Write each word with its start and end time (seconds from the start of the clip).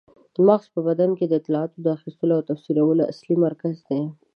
مغز 0.47 0.67
په 0.73 0.79
بدن 0.87 1.09
کې 1.17 1.25
د 1.27 1.33
اطلاعاتو 1.41 1.77
د 1.81 1.87
اخیستلو 1.97 2.33
او 2.37 2.47
تفسیرولو 2.51 3.09
اصلي 3.11 3.35
مرکز 3.45 3.75
دی. 3.87 4.01